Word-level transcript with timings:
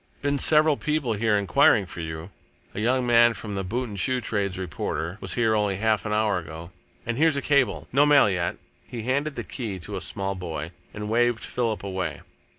"Been 0.23 0.39
several 0.39 0.77
people 0.77 1.13
here 1.13 1.37
enquiring 1.37 1.85
for 1.85 1.99
you. 1.99 2.31
A 2.73 2.79
young 2.79 3.05
man 3.05 3.35
from 3.35 3.53
the 3.53 3.63
'Boot 3.63 3.87
and 3.87 3.99
Shoe 3.99 4.19
Trades 4.19 4.57
Reporter' 4.57 5.19
was 5.21 5.35
here 5.35 5.53
only 5.53 5.75
half 5.75 6.07
an 6.07 6.11
hour 6.11 6.39
ago, 6.39 6.71
and 7.05 7.19
here's 7.19 7.37
a 7.37 7.39
cable. 7.43 7.87
No 7.93 8.07
mail 8.07 8.27
yet." 8.27 8.57
He 8.87 9.03
handed 9.03 9.35
the 9.35 9.43
key 9.43 9.77
to 9.77 9.95
a 9.95 10.01
small 10.01 10.33
boy 10.33 10.71
and 10.91 11.07
waved 11.07 11.41
Philip 11.43 11.83
away. 11.83 12.21